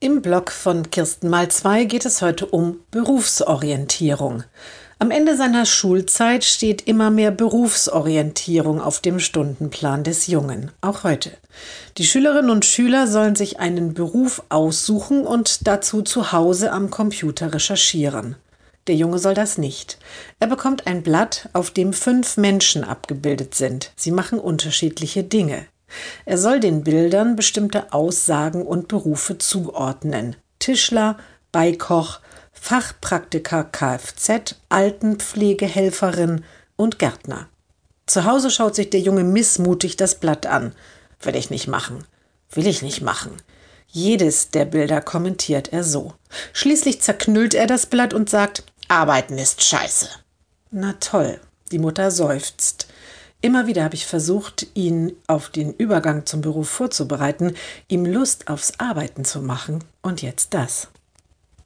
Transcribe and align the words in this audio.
Im 0.00 0.22
Blog 0.22 0.52
von 0.52 0.92
Kirsten 0.92 1.28
mal 1.28 1.50
zwei 1.50 1.84
geht 1.84 2.06
es 2.06 2.22
heute 2.22 2.46
um 2.46 2.78
Berufsorientierung. 2.92 4.44
Am 5.00 5.10
Ende 5.10 5.36
seiner 5.36 5.66
Schulzeit 5.66 6.44
steht 6.44 6.86
immer 6.86 7.10
mehr 7.10 7.32
Berufsorientierung 7.32 8.80
auf 8.80 9.00
dem 9.00 9.18
Stundenplan 9.18 10.04
des 10.04 10.28
Jungen, 10.28 10.70
auch 10.82 11.02
heute. 11.02 11.32
Die 11.96 12.04
Schülerinnen 12.04 12.50
und 12.50 12.64
Schüler 12.64 13.08
sollen 13.08 13.34
sich 13.34 13.58
einen 13.58 13.92
Beruf 13.92 14.44
aussuchen 14.50 15.26
und 15.26 15.66
dazu 15.66 16.02
zu 16.02 16.30
Hause 16.30 16.70
am 16.70 16.90
Computer 16.90 17.52
recherchieren. 17.52 18.36
Der 18.86 18.94
Junge 18.94 19.18
soll 19.18 19.34
das 19.34 19.58
nicht. 19.58 19.98
Er 20.38 20.46
bekommt 20.46 20.86
ein 20.86 21.02
Blatt, 21.02 21.48
auf 21.54 21.72
dem 21.72 21.92
fünf 21.92 22.36
Menschen 22.36 22.84
abgebildet 22.84 23.56
sind. 23.56 23.90
Sie 23.96 24.12
machen 24.12 24.38
unterschiedliche 24.38 25.24
Dinge. 25.24 25.66
Er 26.24 26.38
soll 26.38 26.60
den 26.60 26.84
Bildern 26.84 27.36
bestimmte 27.36 27.92
Aussagen 27.92 28.66
und 28.66 28.88
Berufe 28.88 29.38
zuordnen. 29.38 30.36
Tischler, 30.58 31.18
Beikoch, 31.52 32.20
Fachpraktiker 32.52 33.64
Kfz, 33.64 34.56
Altenpflegehelferin 34.68 36.44
und 36.76 36.98
Gärtner. 36.98 37.48
Zu 38.06 38.24
Hause 38.24 38.50
schaut 38.50 38.74
sich 38.74 38.90
der 38.90 39.00
Junge 39.00 39.24
missmutig 39.24 39.96
das 39.96 40.14
Blatt 40.16 40.46
an. 40.46 40.72
Will 41.20 41.36
ich 41.36 41.50
nicht 41.50 41.68
machen. 41.68 42.04
Will 42.50 42.66
ich 42.66 42.82
nicht 42.82 43.02
machen. 43.02 43.36
Jedes 43.86 44.50
der 44.50 44.64
Bilder 44.64 45.00
kommentiert 45.00 45.72
er 45.72 45.84
so. 45.84 46.14
Schließlich 46.52 47.00
zerknüllt 47.00 47.54
er 47.54 47.66
das 47.66 47.86
Blatt 47.86 48.12
und 48.12 48.28
sagt, 48.28 48.64
Arbeiten 48.88 49.38
ist 49.38 49.62
scheiße. 49.62 50.08
Na 50.70 50.94
toll, 51.00 51.40
die 51.72 51.78
Mutter 51.78 52.10
seufzt. 52.10 52.86
Immer 53.40 53.68
wieder 53.68 53.84
habe 53.84 53.94
ich 53.94 54.04
versucht, 54.04 54.66
ihn 54.74 55.12
auf 55.28 55.48
den 55.48 55.72
Übergang 55.72 56.26
zum 56.26 56.40
Beruf 56.40 56.68
vorzubereiten, 56.68 57.54
ihm 57.86 58.04
Lust 58.04 58.48
aufs 58.48 58.72
Arbeiten 58.78 59.24
zu 59.24 59.40
machen. 59.40 59.84
Und 60.02 60.22
jetzt 60.22 60.54
das. 60.54 60.88